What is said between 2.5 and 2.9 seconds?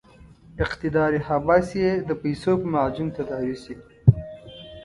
په